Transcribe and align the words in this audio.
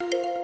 you. 0.00 0.37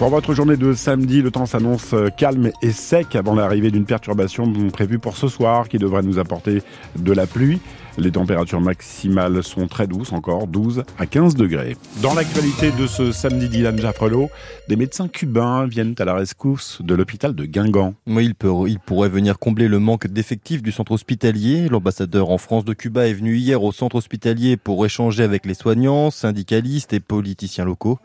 Pour 0.00 0.08
votre 0.08 0.32
journée 0.32 0.56
de 0.56 0.72
samedi, 0.72 1.20
le 1.20 1.30
temps 1.30 1.44
s'annonce 1.44 1.94
calme 2.16 2.52
et 2.62 2.72
sec 2.72 3.14
avant 3.14 3.34
l'arrivée 3.34 3.70
d'une 3.70 3.84
perturbation 3.84 4.50
prévue 4.72 4.98
pour 4.98 5.18
ce 5.18 5.28
soir 5.28 5.68
qui 5.68 5.76
devrait 5.76 6.00
nous 6.00 6.18
apporter 6.18 6.62
de 6.96 7.12
la 7.12 7.26
pluie. 7.26 7.60
Les 7.98 8.12
températures 8.12 8.60
maximales 8.62 9.42
sont 9.42 9.66
très 9.66 9.86
douces 9.86 10.12
encore, 10.12 10.46
12 10.46 10.84
à 10.98 11.04
15 11.04 11.34
degrés. 11.34 11.76
Dans 12.00 12.14
l'actualité 12.14 12.70
de 12.70 12.86
ce 12.86 13.12
samedi, 13.12 13.48
Dylan 13.48 13.78
Jaffrelot, 13.78 14.30
des 14.68 14.76
médecins 14.76 15.08
cubains 15.08 15.66
viennent 15.66 15.94
à 15.98 16.04
la 16.04 16.14
rescousse 16.14 16.80
de 16.82 16.94
l'hôpital 16.94 17.34
de 17.34 17.44
Guingamp. 17.44 17.94
Oui, 18.06 18.24
il, 18.24 18.34
peut, 18.34 18.52
il 18.68 18.78
pourrait 18.78 19.08
venir 19.08 19.38
combler 19.38 19.68
le 19.68 19.80
manque 19.80 20.06
d'effectifs 20.06 20.62
du 20.62 20.72
centre 20.72 20.92
hospitalier. 20.92 21.68
L'ambassadeur 21.68 22.30
en 22.30 22.38
France 22.38 22.64
de 22.64 22.72
Cuba 22.72 23.06
est 23.06 23.12
venu 23.12 23.36
hier 23.36 23.62
au 23.62 23.72
centre 23.72 23.96
hospitalier 23.96 24.56
pour 24.56 24.86
échanger 24.86 25.22
avec 25.22 25.44
les 25.44 25.54
soignants, 25.54 26.10
syndicalistes 26.10 26.92
et 26.92 27.00
politiciens 27.00 27.64
locaux. 27.64 27.98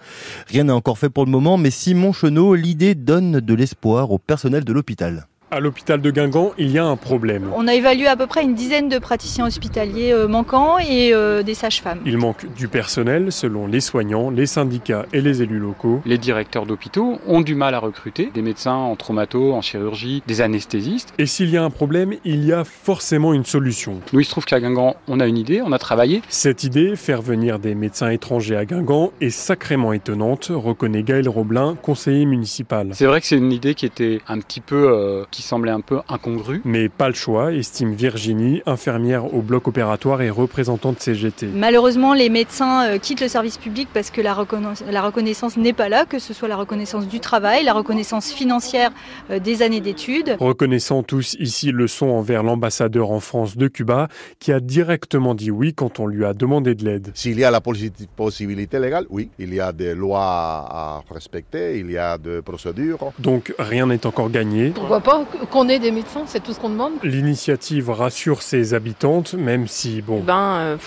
Rien 0.48 0.66
n'est 0.66 0.74
encore 0.74 0.98
fait 0.98 1.10
pour 1.10 1.26
le 1.26 1.32
moment, 1.32 1.58
mais 1.58 1.72
Simon 1.86 2.14
Chenot, 2.14 2.56
l'idée 2.56 2.96
donne 2.96 3.40
de 3.40 3.54
l'espoir 3.54 4.10
au 4.10 4.18
personnel 4.18 4.66
de 4.66 4.74
l'hôpital. 4.74 5.28
À 5.56 5.62
l'hôpital 5.62 6.02
de 6.02 6.12
Guingamp, 6.12 6.52
il 6.58 6.70
y 6.70 6.78
a 6.78 6.84
un 6.84 6.98
problème. 6.98 7.50
On 7.56 7.66
a 7.70 7.74
évalué 7.74 8.08
à 8.08 8.18
peu 8.18 8.28
près 8.28 8.44
une 8.44 8.56
dizaine 8.56 8.90
de 8.90 9.00
praticiens 9.00 9.48
hospitaliers 9.48 10.12
euh, 10.12 10.28
manquants 10.28 10.80
et 10.80 11.14
euh, 11.14 11.44
des 11.44 11.54
sages-femmes. 11.54 12.02
Il 12.06 12.18
manque 12.18 12.46
du 12.58 12.68
personnel 12.68 13.32
selon 13.32 13.66
les 13.66 13.80
soignants, 13.80 14.30
les 14.30 14.48
syndicats 14.48 15.06
et 15.14 15.22
les 15.22 15.42
élus 15.42 15.60
locaux. 15.60 16.02
Les 16.06 16.18
directeurs 16.18 16.66
d'hôpitaux 16.66 17.22
ont 17.26 17.40
du 17.40 17.56
mal 17.56 17.74
à 17.74 17.80
recruter 17.80 18.32
des 18.34 18.42
médecins 18.42 18.74
en 18.74 18.98
traumato, 18.98 19.54
en 19.54 19.62
chirurgie, 19.62 20.22
des 20.28 20.42
anesthésistes. 20.42 21.14
Et 21.20 21.26
s'il 21.26 21.50
y 21.50 21.56
a 21.56 21.64
un 21.64 21.70
problème, 21.70 22.16
il 22.26 22.44
y 22.44 22.52
a 22.52 22.66
forcément 22.66 23.34
une 23.34 23.46
solution. 23.46 24.02
Nous, 24.12 24.20
il 24.20 24.26
se 24.26 24.32
trouve 24.32 24.44
qu'à 24.44 24.60
Guingamp, 24.60 24.98
on 25.08 25.22
a 25.22 25.26
une 25.26 25.38
idée, 25.38 25.62
on 25.62 25.72
a 25.72 25.80
travaillé. 25.80 26.22
Cette 26.28 26.66
idée, 26.66 26.98
faire 26.98 27.22
venir 27.22 27.60
des 27.60 27.76
médecins 27.76 28.10
étrangers 28.10 28.58
à 28.58 28.66
Guingamp, 28.66 29.14
est 29.22 29.30
sacrément 29.30 29.94
étonnante, 29.94 30.52
reconnaît 30.54 31.04
Gaël 31.04 31.30
Roblin, 31.30 31.78
conseiller 31.82 32.26
municipal. 32.26 32.90
C'est 32.92 33.06
vrai 33.06 33.22
que 33.22 33.28
c'est 33.28 33.38
une 33.38 33.54
idée 33.54 33.74
qui 33.74 33.86
était 33.86 34.20
un 34.28 34.40
petit 34.40 34.60
peu, 34.60 34.90
euh, 34.90 35.24
qui 35.32 35.45
semblait 35.46 35.72
un 35.72 35.82
peu 35.82 36.00
incongrue. 36.10 36.62
Mais 36.66 36.90
pas 36.90 37.08
le 37.08 37.14
choix, 37.14 37.54
estime 37.54 37.94
Virginie, 37.94 38.62
infirmière 38.66 39.34
au 39.34 39.42
bloc 39.42 39.68
opératoire 39.68 40.22
et 40.22 40.30
représentante 40.30 41.00
CGT. 41.00 41.48
Malheureusement, 41.54 42.14
les 42.14 42.30
médecins 42.30 42.86
euh, 42.86 42.98
quittent 42.98 43.22
le 43.22 43.28
service 43.28 43.58
public 43.58 43.88
parce 43.94 44.10
que 44.10 44.22
la, 44.22 44.34
reconna 44.34 44.74
la 44.90 45.02
reconnaissance 45.02 45.58
n'est 45.58 45.74
pas 45.74 45.90
là, 45.90 46.06
que 46.06 46.20
ce 46.20 46.34
soit 46.34 46.48
la 46.48 46.56
reconnaissance 46.56 47.08
du 47.08 47.20
travail, 47.20 47.64
la 47.64 47.74
reconnaissance 47.74 48.32
financière 48.32 48.92
euh, 49.30 49.40
des 49.40 49.62
années 49.62 49.82
d'études. 49.82 50.36
Reconnaissant 50.40 51.04
tous 51.04 51.36
ici 51.40 51.72
le 51.72 51.88
son 51.88 52.08
envers 52.08 52.44
l'ambassadeur 52.44 53.12
en 53.12 53.20
France 53.20 53.58
de 53.58 53.68
Cuba, 53.68 54.08
qui 54.40 54.52
a 54.52 54.60
directement 54.60 55.36
dit 55.36 55.52
oui 55.52 55.74
quand 55.74 56.00
on 56.00 56.08
lui 56.08 56.26
a 56.26 56.34
demandé 56.34 56.76
de 56.76 56.84
l'aide. 56.84 57.12
S'il 57.14 57.40
y 57.40 57.44
a 57.44 57.52
la 57.52 57.62
possibilité 57.62 58.80
légale, 58.80 59.06
oui. 59.10 59.30
Il 59.40 59.54
y 59.54 59.60
a 59.60 59.72
des 59.72 59.96
lois 59.96 60.22
à 60.22 61.04
respecter, 61.12 61.80
il 61.80 61.92
y 61.92 61.98
a 61.98 62.18
des 62.18 62.42
procédures. 62.42 63.12
Donc 63.20 63.54
rien 63.60 63.86
n'est 63.88 64.06
encore 64.06 64.30
gagné. 64.30 64.70
Pourquoi 64.70 65.02
pas 65.02 65.25
qu'on 65.52 65.70
ait 65.70 65.80
des 65.80 65.92
médecins, 65.92 66.24
c'est 66.26 66.42
tout 66.42 66.54
ce 66.54 66.60
qu'on 66.60 66.70
demande? 66.70 66.94
L'initiative 67.04 67.90
rassure 67.90 68.42
ses 68.42 68.74
habitantes, 68.74 69.34
même 69.34 69.68
si, 69.68 70.02
bon... 70.02 70.22
Ben, 70.22 70.58
euh, 70.58 70.78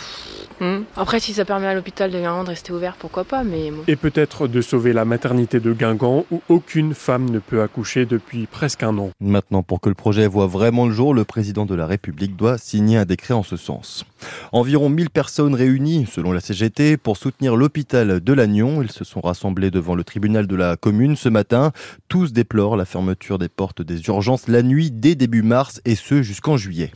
hmm. 0.60 0.84
Après, 0.96 1.20
si 1.20 1.34
ça 1.34 1.44
permet 1.44 1.66
à 1.66 1.74
l'hôpital 1.74 2.10
de 2.10 2.18
Guingamp 2.18 2.44
de 2.44 2.48
rester 2.48 2.72
ouvert, 2.72 2.96
pourquoi 2.98 3.24
pas, 3.24 3.44
mais... 3.44 3.70
Bon. 3.70 3.82
Et 3.86 3.96
peut-être 3.96 4.48
de 4.48 4.60
sauver 4.60 4.92
la 4.92 5.04
maternité 5.04 5.60
de 5.60 5.72
Guingamp, 5.72 6.24
où 6.30 6.42
aucune 6.48 6.94
femme 6.94 7.30
ne 7.30 7.38
peut 7.38 7.62
accoucher 7.62 8.06
depuis 8.06 8.46
presque 8.46 8.82
un 8.82 8.96
an. 8.98 9.10
Maintenant, 9.20 9.62
pour 9.62 9.80
que 9.80 9.88
le 9.88 9.94
projet 9.94 10.26
voit 10.26 10.46
vraiment 10.46 10.86
le 10.86 10.92
jour, 10.92 11.14
le 11.14 11.24
président 11.24 11.66
de 11.66 11.74
la 11.74 11.86
République 11.86 12.36
doit 12.36 12.58
signer 12.58 12.98
un 12.98 13.04
décret 13.04 13.34
en 13.34 13.42
ce 13.42 13.56
sens. 13.56 14.04
Environ 14.52 14.88
1000 14.88 15.10
personnes 15.10 15.54
réunies, 15.54 16.06
selon 16.10 16.32
la 16.32 16.40
CGT, 16.40 16.96
pour 16.96 17.16
soutenir 17.16 17.56
l'hôpital 17.56 18.20
de 18.20 18.32
Lannion. 18.32 18.82
Ils 18.82 18.90
se 18.90 19.04
sont 19.04 19.20
rassemblés 19.20 19.70
devant 19.70 19.94
le 19.94 20.04
tribunal 20.04 20.46
de 20.46 20.56
la 20.56 20.76
commune 20.76 21.16
ce 21.16 21.28
matin. 21.28 21.72
Tous 22.08 22.32
déplorent 22.32 22.76
la 22.76 22.84
fermeture 22.84 23.38
des 23.38 23.48
portes 23.48 23.82
des 23.82 24.06
urgences 24.06 24.48
la 24.48 24.62
nuit 24.62 24.90
dès 24.90 25.14
début 25.14 25.42
mars 25.42 25.80
et 25.84 25.94
ce 25.94 26.22
jusqu'en 26.22 26.56
juillet. 26.56 26.90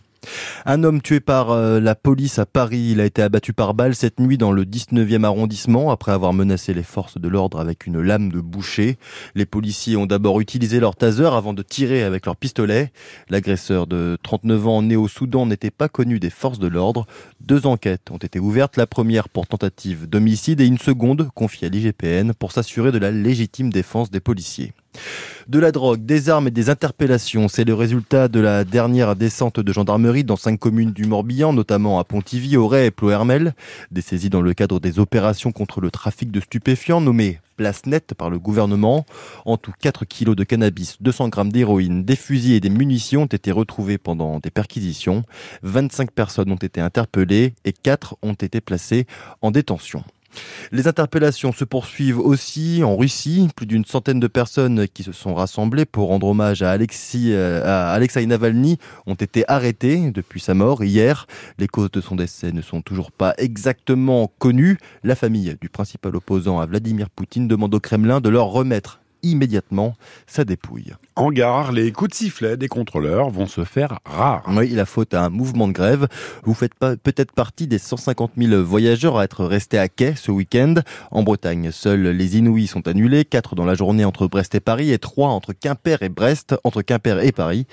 Un 0.64 0.84
homme 0.84 1.02
tué 1.02 1.20
par 1.20 1.50
euh, 1.50 1.80
la 1.80 1.94
police 1.94 2.38
à 2.38 2.46
Paris, 2.46 2.90
il 2.92 3.00
a 3.00 3.04
été 3.04 3.22
abattu 3.22 3.52
par 3.52 3.74
balle 3.74 3.94
cette 3.94 4.20
nuit 4.20 4.38
dans 4.38 4.52
le 4.52 4.64
19e 4.64 5.24
arrondissement 5.24 5.90
après 5.90 6.12
avoir 6.12 6.32
menacé 6.32 6.72
les 6.72 6.82
forces 6.82 7.18
de 7.18 7.28
l'ordre 7.28 7.58
avec 7.58 7.86
une 7.86 8.00
lame 8.00 8.30
de 8.30 8.40
boucher. 8.40 8.96
Les 9.34 9.46
policiers 9.46 9.96
ont 9.96 10.06
d'abord 10.06 10.40
utilisé 10.40 10.78
leur 10.78 10.94
taser 10.94 11.26
avant 11.26 11.52
de 11.52 11.62
tirer 11.62 12.02
avec 12.04 12.26
leur 12.26 12.36
pistolet. 12.36 12.92
L'agresseur 13.28 13.86
de 13.86 14.16
39 14.22 14.68
ans 14.68 14.82
né 14.82 14.96
au 14.96 15.08
Soudan 15.08 15.46
n'était 15.46 15.70
pas 15.70 15.88
connu 15.88 16.20
des 16.20 16.30
forces 16.30 16.58
de 16.58 16.68
l'ordre. 16.68 17.06
Deux 17.40 17.66
enquêtes 17.66 18.10
ont 18.10 18.18
été 18.18 18.38
ouvertes, 18.38 18.76
la 18.76 18.86
première 18.86 19.28
pour 19.28 19.46
tentative 19.46 20.08
d'homicide 20.08 20.60
et 20.60 20.66
une 20.66 20.78
seconde 20.78 21.28
confiée 21.34 21.66
à 21.66 21.70
l'IGPN 21.70 22.32
pour 22.34 22.52
s'assurer 22.52 22.92
de 22.92 22.98
la 22.98 23.10
légitime 23.10 23.70
défense 23.70 24.10
des 24.10 24.20
policiers. 24.20 24.72
De 25.48 25.58
la 25.58 25.72
drogue, 25.72 26.04
des 26.04 26.30
armes 26.30 26.48
et 26.48 26.52
des 26.52 26.70
interpellations, 26.70 27.48
c'est 27.48 27.64
le 27.64 27.74
résultat 27.74 28.28
de 28.28 28.40
la 28.40 28.64
dernière 28.64 29.16
descente 29.16 29.58
de 29.58 29.72
gendarmerie 29.72 30.24
dans 30.24 30.36
cinq 30.36 30.58
communes 30.58 30.92
du 30.92 31.04
Morbihan, 31.04 31.52
notamment 31.52 31.98
à 31.98 32.04
Pontivy, 32.04 32.56
Auray 32.56 32.86
et 32.86 32.90
Plohermel. 32.90 33.54
Des 33.90 34.02
saisies 34.02 34.30
dans 34.30 34.40
le 34.40 34.54
cadre 34.54 34.78
des 34.78 34.98
opérations 34.98 35.50
contre 35.50 35.80
le 35.80 35.90
trafic 35.90 36.30
de 36.30 36.40
stupéfiants 36.40 37.00
nommées 37.00 37.40
place 37.56 37.86
nette 37.86 38.14
par 38.14 38.30
le 38.30 38.38
gouvernement. 38.38 39.04
En 39.44 39.56
tout, 39.56 39.72
4 39.80 40.04
kilos 40.04 40.34
de 40.34 40.42
cannabis, 40.42 40.96
200 41.00 41.28
grammes 41.28 41.52
d'héroïne, 41.52 42.04
des 42.04 42.16
fusils 42.16 42.54
et 42.54 42.60
des 42.60 42.70
munitions 42.70 43.22
ont 43.22 43.26
été 43.26 43.52
retrouvés 43.52 43.98
pendant 43.98 44.38
des 44.40 44.50
perquisitions. 44.50 45.22
25 45.62 46.10
personnes 46.10 46.50
ont 46.50 46.56
été 46.56 46.80
interpellées 46.80 47.54
et 47.64 47.72
4 47.72 48.16
ont 48.22 48.32
été 48.32 48.60
placées 48.60 49.06
en 49.42 49.50
détention. 49.50 50.02
Les 50.70 50.88
interpellations 50.88 51.52
se 51.52 51.64
poursuivent 51.64 52.18
aussi 52.18 52.82
en 52.84 52.96
Russie. 52.96 53.48
Plus 53.54 53.66
d'une 53.66 53.84
centaine 53.84 54.20
de 54.20 54.26
personnes 54.26 54.88
qui 54.88 55.02
se 55.02 55.12
sont 55.12 55.34
rassemblées 55.34 55.84
pour 55.84 56.08
rendre 56.08 56.28
hommage 56.28 56.62
euh, 56.62 57.62
à 57.64 57.92
Alexei 57.92 58.26
Navalny 58.26 58.78
ont 59.06 59.14
été 59.14 59.44
arrêtées 59.48 60.10
depuis 60.10 60.40
sa 60.40 60.54
mort 60.54 60.82
hier. 60.82 61.26
Les 61.58 61.68
causes 61.68 61.90
de 61.90 62.00
son 62.00 62.16
décès 62.16 62.52
ne 62.52 62.62
sont 62.62 62.80
toujours 62.80 63.12
pas 63.12 63.34
exactement 63.38 64.32
connues. 64.38 64.78
La 65.04 65.14
famille 65.14 65.56
du 65.60 65.68
principal 65.68 66.16
opposant 66.16 66.60
à 66.60 66.66
Vladimir 66.66 67.10
Poutine 67.10 67.48
demande 67.48 67.74
au 67.74 67.80
Kremlin 67.80 68.20
de 68.20 68.28
leur 68.28 68.46
remettre 68.46 69.01
immédiatement 69.22 69.94
sa 70.26 70.44
dépouille. 70.44 70.92
En 71.16 71.30
gare, 71.30 71.72
les 71.72 71.92
coups 71.92 72.10
de 72.10 72.14
sifflet 72.14 72.56
des 72.56 72.68
contrôleurs 72.68 73.30
vont 73.30 73.46
se 73.46 73.64
faire 73.64 73.98
rares. 74.04 74.44
Oui, 74.48 74.70
la 74.70 74.86
faute 74.86 75.14
à 75.14 75.22
un 75.24 75.28
mouvement 75.28 75.68
de 75.68 75.72
grève. 75.72 76.08
Vous 76.44 76.54
faites 76.54 76.74
peut-être 76.78 77.32
partie 77.32 77.66
des 77.66 77.78
150 77.78 78.32
000 78.36 78.62
voyageurs 78.62 79.18
à 79.18 79.24
être 79.24 79.44
restés 79.44 79.78
à 79.78 79.88
quai 79.88 80.14
ce 80.16 80.30
week-end. 80.30 80.74
En 81.10 81.22
Bretagne, 81.22 81.70
seuls 81.70 82.08
les 82.08 82.38
Inouïs 82.38 82.68
sont 82.68 82.88
annulés, 82.88 83.24
4 83.24 83.54
dans 83.54 83.64
la 83.64 83.74
journée 83.74 84.04
entre 84.04 84.26
Brest 84.26 84.54
et 84.54 84.60
Paris 84.60 84.90
et 84.90 84.98
3 84.98 85.28
entre 85.28 85.52
Quimper 85.52 86.02
et 86.02 86.08
Brest, 86.08 86.54
entre 86.64 86.82
Quimper 86.82 87.22
et 87.24 87.32
Paris. 87.32 87.66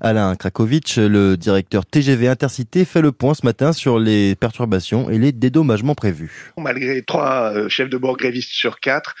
Alain 0.00 0.34
Krakowicz, 0.36 0.98
le 0.98 1.36
directeur 1.36 1.84
TGV 1.86 2.28
Intercité, 2.28 2.84
fait 2.84 3.02
le 3.02 3.12
point 3.12 3.34
ce 3.34 3.44
matin 3.44 3.72
sur 3.72 3.98
les 3.98 4.34
perturbations 4.34 5.10
et 5.10 5.18
les 5.18 5.32
dédommagements 5.32 5.94
prévus. 5.94 6.52
Malgré 6.58 7.02
trois 7.02 7.52
euh, 7.54 7.68
chefs 7.68 7.90
de 7.90 7.96
bord 7.98 8.16
grévistes 8.16 8.52
sur 8.52 8.80
quatre, 8.80 9.14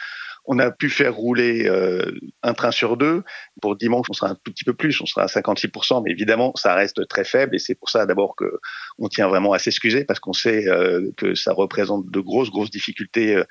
on 0.46 0.58
a 0.58 0.70
pu 0.70 0.90
faire 0.90 1.14
rouler 1.14 1.66
euh, 1.66 2.12
un 2.42 2.54
train 2.54 2.70
sur 2.70 2.96
deux. 2.96 3.22
Pour 3.60 3.76
dimanche, 3.76 4.06
on 4.08 4.12
sera 4.12 4.30
un 4.30 4.34
tout 4.34 4.52
petit 4.52 4.64
peu 4.64 4.74
plus, 4.74 5.00
on 5.00 5.06
sera 5.06 5.22
à 5.22 5.26
56%, 5.26 6.02
mais 6.04 6.10
évidemment, 6.10 6.52
ça 6.56 6.74
reste 6.74 7.06
très 7.08 7.24
faible 7.24 7.54
et 7.54 7.58
c'est 7.58 7.74
pour 7.74 7.90
ça 7.90 8.06
d'abord 8.06 8.36
que 8.36 8.58
on 8.98 9.08
tient 9.08 9.28
vraiment 9.28 9.52
à 9.52 9.58
s'excuser 9.58 10.04
parce 10.04 10.20
qu'on 10.20 10.32
sait 10.32 10.68
euh, 10.68 11.10
que 11.16 11.34
ça 11.34 11.52
représente 11.52 12.10
de 12.10 12.20
grosses, 12.20 12.50
grosses 12.50 12.70
difficultés 12.70 13.36
euh, 13.36 13.44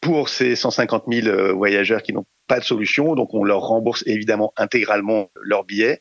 pour 0.00 0.28
ces 0.28 0.56
150 0.56 1.04
000 1.08 1.56
voyageurs 1.56 2.02
qui 2.02 2.12
n'ont 2.12 2.26
pas 2.46 2.60
de 2.60 2.64
solution. 2.64 3.14
Donc, 3.14 3.34
on 3.34 3.44
leur 3.44 3.60
rembourse 3.60 4.04
évidemment 4.06 4.52
intégralement 4.56 5.30
leurs 5.42 5.64
billets. 5.64 6.00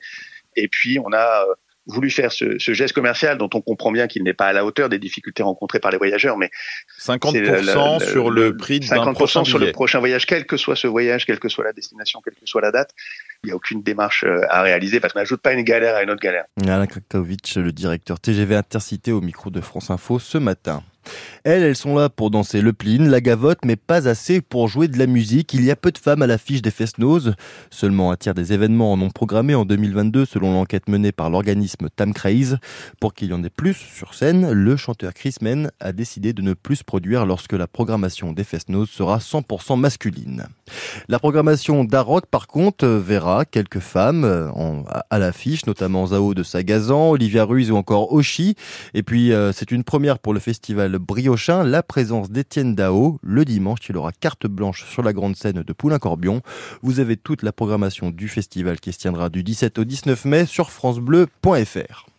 Et 0.55 0.67
puis, 0.67 0.99
on 0.99 1.11
a 1.13 1.45
voulu 1.87 2.09
faire 2.09 2.31
ce, 2.31 2.57
ce, 2.57 2.73
geste 2.73 2.93
commercial 2.93 3.37
dont 3.37 3.49
on 3.53 3.61
comprend 3.61 3.91
bien 3.91 4.07
qu'il 4.07 4.23
n'est 4.23 4.33
pas 4.33 4.47
à 4.47 4.53
la 4.53 4.65
hauteur 4.65 4.89
des 4.89 4.97
difficultés 4.97 5.43
rencontrées 5.43 5.79
par 5.79 5.91
les 5.91 5.97
voyageurs, 5.97 6.37
mais 6.37 6.49
50% 6.99 8.03
sur 8.03 8.31
le, 8.31 8.57
prix 8.57 8.79
d'un 8.79 9.13
prochain 9.13 9.43
sur 9.43 9.59
le 9.59 9.71
prochain 9.71 9.99
voyage, 9.99 10.25
quel 10.25 10.45
que 10.45 10.57
soit 10.57 10.75
ce 10.75 10.87
voyage, 10.87 11.25
quelle 11.25 11.39
que 11.39 11.49
soit 11.49 11.63
la 11.63 11.73
destination, 11.73 12.21
quelle 12.23 12.33
que 12.33 12.45
soit 12.45 12.61
la 12.61 12.71
date, 12.71 12.91
il 13.45 13.49
n'y 13.49 13.51
a 13.51 13.55
aucune 13.55 13.81
démarche 13.81 14.23
euh, 14.23 14.41
à 14.49 14.61
réaliser 14.61 14.99
parce 14.99 15.13
qu'on 15.13 15.19
n'ajoute 15.19 15.41
pas 15.41 15.53
une 15.53 15.63
galère 15.63 15.95
à 15.95 16.03
une 16.03 16.09
autre 16.09 16.21
galère. 16.21 16.45
Alain 16.63 16.87
Krakowicz, 16.87 17.57
le 17.57 17.71
directeur 17.71 18.19
TGV 18.19 18.55
Intercité 18.55 19.11
au 19.11 19.21
micro 19.21 19.49
de 19.49 19.61
France 19.61 19.89
Info 19.89 20.19
ce 20.19 20.37
matin. 20.37 20.83
Elles, 21.43 21.63
elles 21.63 21.75
sont 21.75 21.95
là 21.95 22.09
pour 22.09 22.31
danser 22.31 22.61
le 22.61 22.73
plin, 22.73 23.07
la 23.07 23.21
gavotte, 23.21 23.59
mais 23.65 23.75
pas 23.75 24.07
assez 24.07 24.41
pour 24.41 24.67
jouer 24.67 24.87
de 24.87 24.97
la 24.97 25.07
musique. 25.07 25.53
Il 25.53 25.63
y 25.63 25.71
a 25.71 25.75
peu 25.75 25.91
de 25.91 25.97
femmes 25.97 26.21
à 26.21 26.27
l'affiche 26.27 26.61
des 26.61 26.71
Fest-Nose. 26.71 27.35
Seulement 27.69 28.11
un 28.11 28.15
tiers 28.15 28.33
des 28.33 28.53
événements 28.53 28.91
en 28.91 29.01
ont 29.01 29.09
programmé 29.09 29.53
en 29.55 29.65
2022 29.65 30.25
selon 30.25 30.53
l'enquête 30.53 30.89
menée 30.89 31.11
par 31.11 31.29
l'organisme 31.29 31.89
Tam 31.95 32.13
Craze. 32.13 32.57
Pour 32.99 33.13
qu'il 33.13 33.29
y 33.29 33.33
en 33.33 33.43
ait 33.43 33.49
plus 33.49 33.75
sur 33.75 34.13
scène, 34.13 34.51
le 34.51 34.75
chanteur 34.75 35.13
Chris 35.13 35.35
Men 35.41 35.71
a 35.79 35.91
décidé 35.91 36.33
de 36.33 36.41
ne 36.41 36.53
plus 36.53 36.83
produire 36.83 37.25
lorsque 37.25 37.53
la 37.53 37.67
programmation 37.67 38.31
des 38.31 38.43
Fest-Nose 38.43 38.89
sera 38.89 39.17
100% 39.19 39.79
masculine. 39.79 40.47
La 41.07 41.19
programmation 41.19 41.83
d'Aroc, 41.83 42.25
par 42.25 42.47
contre, 42.47 42.87
verra 42.87 43.34
quelques 43.43 43.79
femmes 43.79 44.23
euh, 44.23 44.49
à 45.09 45.19
l'affiche, 45.19 45.65
notamment 45.65 46.07
Zao 46.07 46.33
de 46.33 46.43
Sagazan, 46.43 47.09
Olivia 47.09 47.43
Ruiz 47.43 47.71
ou 47.71 47.75
encore 47.75 48.13
Oshi. 48.13 48.55
Et 48.93 49.03
puis, 49.03 49.33
euh, 49.33 49.51
c'est 49.51 49.71
une 49.71 49.83
première 49.83 50.19
pour 50.19 50.33
le 50.33 50.39
festival 50.39 50.97
Briochin, 50.97 51.63
la 51.63 51.83
présence 51.83 52.31
d'Étienne 52.31 52.75
Dao. 52.75 53.19
Le 53.21 53.43
dimanche, 53.43 53.79
il 53.89 53.97
aura 53.97 54.13
carte 54.13 54.47
blanche 54.47 54.85
sur 54.89 55.03
la 55.03 55.11
grande 55.11 55.35
scène 55.35 55.63
de 55.63 55.73
Poulain-Corbion. 55.73 56.41
Vous 56.81 57.01
avez 57.01 57.17
toute 57.17 57.43
la 57.43 57.51
programmation 57.51 58.11
du 58.11 58.29
festival 58.29 58.79
qui 58.79 58.93
se 58.93 58.99
tiendra 58.99 59.29
du 59.29 59.43
17 59.43 59.79
au 59.79 59.83
19 59.83 60.25
mai 60.25 60.45
sur 60.45 60.71
francebleu.fr. 60.71 62.14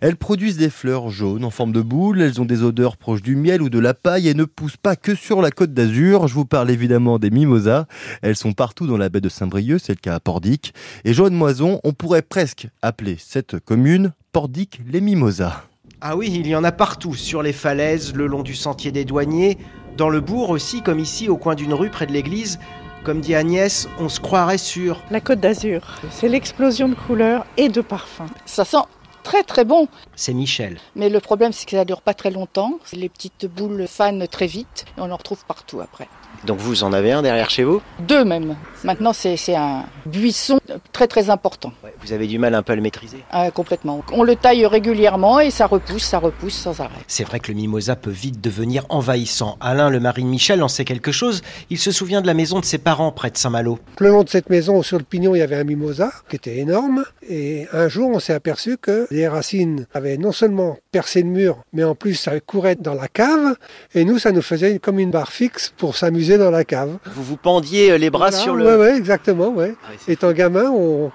Elles 0.00 0.16
produisent 0.16 0.56
des 0.56 0.70
fleurs 0.70 1.10
jaunes 1.10 1.44
en 1.44 1.50
forme 1.50 1.72
de 1.72 1.80
boule, 1.80 2.22
elles 2.22 2.40
ont 2.40 2.44
des 2.44 2.62
odeurs 2.62 2.96
proches 2.96 3.22
du 3.22 3.36
miel 3.36 3.62
ou 3.62 3.68
de 3.68 3.78
la 3.78 3.94
paille 3.94 4.28
et 4.28 4.34
ne 4.34 4.44
poussent 4.44 4.76
pas 4.76 4.96
que 4.96 5.14
sur 5.14 5.42
la 5.42 5.50
côte 5.50 5.74
d'Azur. 5.74 6.28
Je 6.28 6.34
vous 6.34 6.44
parle 6.44 6.70
évidemment 6.70 7.18
des 7.18 7.30
mimosas. 7.30 7.86
Elles 8.22 8.36
sont 8.36 8.52
partout 8.52 8.86
dans 8.86 8.96
la 8.96 9.08
baie 9.08 9.20
de 9.20 9.28
Saint-Brieuc, 9.28 9.80
c'est 9.82 9.92
le 9.92 10.00
cas 10.00 10.14
à 10.14 10.20
Pordic. 10.20 10.72
Et 11.04 11.12
Joanne 11.12 11.34
Moison, 11.34 11.80
on 11.84 11.92
pourrait 11.92 12.22
presque 12.22 12.68
appeler 12.82 13.16
cette 13.18 13.58
commune 13.60 14.12
Pordic 14.32 14.80
les 14.90 15.00
mimosas. 15.00 15.64
Ah 16.00 16.16
oui, 16.16 16.32
il 16.34 16.46
y 16.46 16.56
en 16.56 16.64
a 16.64 16.72
partout, 16.72 17.14
sur 17.14 17.42
les 17.42 17.52
falaises, 17.52 18.14
le 18.14 18.26
long 18.26 18.42
du 18.42 18.54
sentier 18.54 18.90
des 18.90 19.04
douaniers, 19.04 19.58
dans 19.98 20.08
le 20.08 20.20
bourg 20.20 20.48
aussi, 20.48 20.80
comme 20.80 20.98
ici 20.98 21.28
au 21.28 21.36
coin 21.36 21.54
d'une 21.54 21.74
rue 21.74 21.90
près 21.90 22.06
de 22.06 22.12
l'église. 22.12 22.58
Comme 23.04 23.20
dit 23.20 23.34
Agnès, 23.34 23.88
on 23.98 24.08
se 24.08 24.20
croirait 24.20 24.58
sur... 24.58 25.02
La 25.10 25.20
côte 25.20 25.40
d'Azur. 25.40 25.98
C'est 26.10 26.28
l'explosion 26.28 26.88
de 26.88 26.94
couleurs 26.94 27.44
et 27.56 27.68
de 27.68 27.80
parfums. 27.80 28.30
Ça 28.46 28.64
sent 28.64 28.84
très 29.22 29.42
très 29.42 29.64
bon. 29.64 29.88
C'est 30.16 30.32
Michel. 30.32 30.78
Mais 30.96 31.08
le 31.08 31.20
problème, 31.20 31.52
c'est 31.52 31.66
que 31.66 31.76
ça 31.76 31.84
dure 31.84 32.02
pas 32.02 32.14
très 32.14 32.30
longtemps. 32.30 32.78
Les 32.92 33.08
petites 33.08 33.46
boules 33.46 33.86
fanent 33.86 34.26
très 34.28 34.46
vite 34.46 34.84
et 34.96 35.00
on 35.00 35.10
en 35.10 35.16
retrouve 35.16 35.44
partout 35.46 35.80
après. 35.80 36.08
Donc 36.44 36.58
vous 36.58 36.84
en 36.84 36.92
avez 36.92 37.12
un 37.12 37.22
derrière 37.22 37.50
chez 37.50 37.64
vous? 37.64 37.82
Deux 38.00 38.24
même. 38.24 38.56
Maintenant, 38.84 39.12
c'est 39.12 39.36
un 39.54 39.84
buisson 40.06 40.58
très 40.92 41.06
très 41.06 41.28
important. 41.28 41.72
vous 42.02 42.12
avez 42.12 42.26
du 42.26 42.38
mal 42.38 42.54
un 42.54 42.62
peu 42.62 42.72
à 42.72 42.76
le 42.76 42.82
maîtriser? 42.82 43.22
Ah, 43.30 43.50
Complètement. 43.50 44.02
On 44.12 44.22
le 44.22 44.36
taille 44.36 44.64
régulièrement 44.64 45.40
et 45.40 45.50
ça 45.50 45.66
repousse, 45.66 46.04
ça 46.04 46.18
repousse 46.18 46.54
sans 46.54 46.80
arrêt. 46.80 46.94
C'est 47.08 47.24
vrai 47.24 47.40
que 47.40 47.48
le 47.52 47.56
mimosa 47.58 47.94
peut 47.96 48.10
vite 48.10 48.40
devenir 48.40 48.86
envahissant. 48.88 49.58
Alain, 49.60 49.90
le 49.90 50.00
mari 50.00 50.22
de 50.22 50.28
Michel, 50.28 50.62
en 50.62 50.68
sait 50.68 50.84
quelque 50.86 51.12
chose. 51.12 51.42
Il 51.68 51.78
se 51.78 51.90
souvient 51.92 52.22
de 52.22 52.26
la 52.26 52.34
maison 52.34 52.60
de 52.60 52.64
ses 52.64 52.78
parents 52.78 53.12
près 53.12 53.30
de 53.30 53.36
Saint-Malo. 53.36 53.78
Le 53.98 54.08
long 54.08 54.22
de 54.22 54.28
cette 54.30 54.48
maison, 54.48 54.82
sur 54.82 54.96
le 54.98 55.04
pignon, 55.04 55.34
il 55.34 55.40
y 55.40 55.42
avait 55.42 55.56
un 55.56 55.64
mimosa 55.64 56.10
qui 56.30 56.36
était 56.36 56.56
énorme. 56.58 57.04
Et 57.28 57.66
un 57.72 57.88
jour, 57.88 58.10
on 58.14 58.18
s'est 58.20 58.32
aperçu 58.32 58.78
que 58.78 59.06
les 59.10 59.19
racines 59.28 59.86
avaient 59.92 60.16
non 60.16 60.32
seulement 60.32 60.78
percé 60.92 61.22
le 61.22 61.28
mur, 61.28 61.58
mais 61.72 61.84
en 61.84 61.94
plus, 61.94 62.14
ça 62.14 62.38
courait 62.40 62.76
dans 62.76 62.94
la 62.94 63.08
cave. 63.08 63.56
Et 63.94 64.04
nous, 64.04 64.18
ça 64.18 64.32
nous 64.32 64.42
faisait 64.42 64.78
comme 64.78 64.98
une 64.98 65.10
barre 65.10 65.32
fixe 65.32 65.72
pour 65.76 65.96
s'amuser 65.96 66.38
dans 66.38 66.50
la 66.50 66.64
cave. 66.64 66.98
Vous 67.06 67.22
vous 67.22 67.36
pendiez 67.36 67.92
euh, 67.92 67.98
les 67.98 68.10
bras 68.10 68.32
sur 68.32 68.54
le... 68.54 68.76
Oui, 68.76 68.80
ouais, 68.80 68.96
exactement. 68.96 69.48
Ouais. 69.48 69.74
Ah 69.84 69.92
Étant 70.08 70.32
gamin, 70.32 70.70
on, 70.70 71.10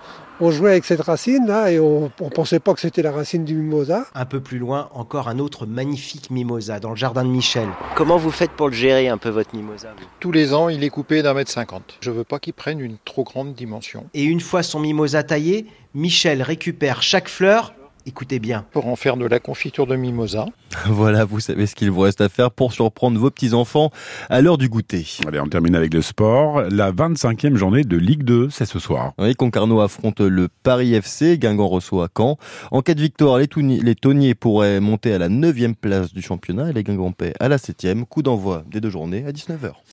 jouait 0.52 0.72
avec 0.72 0.86
cette 0.86 1.02
racine 1.02 1.48
là 1.48 1.72
et 1.72 1.80
on, 1.80 2.12
ne 2.20 2.30
pensait 2.30 2.60
pas 2.60 2.74
que 2.74 2.82
c'était 2.82 3.02
la 3.02 3.12
racine 3.12 3.46
du 3.46 3.56
mimosa. 3.56 4.06
Un 4.14 4.26
peu 4.26 4.40
plus 4.40 4.58
loin, 4.58 4.90
encore 4.94 5.30
un 5.30 5.40
autre 5.40 5.66
magnifique 5.66 6.30
mimosa 6.30 6.80
dans 6.80 6.90
le 6.90 6.96
jardin 6.96 7.24
de 7.24 7.30
Michel. 7.30 7.68
Comment 7.96 8.18
vous 8.18 8.32
faites 8.32 8.52
pour 8.52 8.68
le 8.68 8.74
gérer 8.74 9.08
un 9.08 9.18
peu 9.18 9.30
votre 9.30 9.56
mimosa 9.56 9.94
Tous 10.20 10.32
les 10.32 10.54
ans, 10.54 10.70
il 10.70 10.84
est 10.84 10.90
coupé 10.90 11.22
d'un 11.22 11.34
mètre 11.34 11.52
cinquante. 11.52 11.98
Je 12.02 12.12
veux 12.12 12.24
pas 12.24 12.40
qu'il 12.40 12.54
prenne 12.54 12.80
une 12.80 12.98
trop 13.06 13.24
grande 13.24 13.54
dimension. 13.54 14.06
Et 14.14 14.24
une 14.24 14.42
fois 14.42 14.64
son 14.64 14.80
mimosa 14.80 15.24
taillé, 15.24 15.68
Michel 15.94 16.42
récupère 16.42 17.02
chaque 17.02 17.30
fleur 17.30 17.74
Écoutez 18.08 18.40
bien. 18.40 18.66
Pour 18.72 18.88
en 18.88 18.96
faire 18.96 19.18
de 19.18 19.26
la 19.26 19.40
confiture 19.40 19.88
de 19.88 19.96
mimosa. 19.96 20.46
voilà, 20.86 21.26
vous 21.26 21.40
savez 21.40 21.66
ce 21.66 21.74
qu'il 21.74 21.90
vous 21.90 22.02
reste 22.02 22.22
à 22.22 22.30
faire 22.30 22.52
pour 22.52 22.72
surprendre 22.72 23.20
vos 23.20 23.32
petits-enfants 23.32 23.90
à 24.30 24.42
l'heure 24.42 24.58
du 24.58 24.70
goûter. 24.70 25.06
Allez, 25.28 25.40
on 25.40 25.48
termine 25.48 25.76
avec 25.76 25.94
le 25.94 26.02
sport. 26.02 26.62
La 26.70 26.92
25e 26.92 27.56
journée 27.56 27.84
de 27.84 27.98
Ligue 27.98 28.24
2, 28.24 28.50
c'est 28.50 28.66
ce 28.66 28.78
soir. 28.78 29.14
Oui, 29.18 29.34
Concarneau 29.34 29.82
affronte 29.82 30.22
le 30.22 30.50
Paris 30.64 30.94
FC, 30.94 31.38
Guingamp 31.38 31.68
reçoit 31.68 32.10
Caen. 32.16 32.38
En 32.72 32.82
cas 32.82 32.94
de 32.94 33.02
victoire, 33.02 33.38
les, 33.40 33.48
les 33.58 33.96
Tonniers 33.96 34.36
pourraient 34.36 34.80
monter 34.80 35.14
à 35.14 35.18
la 35.18 35.30
9e 35.30 35.74
place 35.74 36.14
du 36.14 36.22
championnat 36.22 36.70
et 36.70 36.74
les 36.74 36.84
Guingampais 36.84 37.34
à 37.40 37.48
la 37.48 37.58
7e. 37.58 38.06
Coup 38.06 38.22
d'envoi 38.22 38.64
des 38.70 38.82
deux 38.82 38.90
journées 38.90 39.26
à 39.26 39.32
19h. 39.32 39.76